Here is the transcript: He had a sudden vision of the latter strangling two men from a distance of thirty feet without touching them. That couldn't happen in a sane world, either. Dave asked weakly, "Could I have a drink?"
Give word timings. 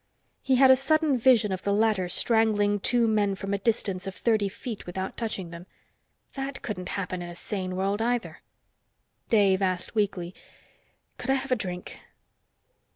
He 0.41 0.55
had 0.55 0.71
a 0.71 0.75
sudden 0.75 1.15
vision 1.15 1.51
of 1.51 1.61
the 1.61 1.71
latter 1.71 2.09
strangling 2.09 2.79
two 2.79 3.07
men 3.07 3.35
from 3.35 3.53
a 3.53 3.59
distance 3.59 4.07
of 4.07 4.15
thirty 4.15 4.49
feet 4.49 4.87
without 4.87 5.15
touching 5.15 5.51
them. 5.51 5.67
That 6.33 6.63
couldn't 6.63 6.89
happen 6.97 7.21
in 7.21 7.29
a 7.29 7.35
sane 7.35 7.75
world, 7.75 8.01
either. 8.01 8.41
Dave 9.29 9.61
asked 9.61 9.93
weakly, 9.93 10.33
"Could 11.19 11.29
I 11.29 11.35
have 11.35 11.51
a 11.51 11.55
drink?" 11.55 11.99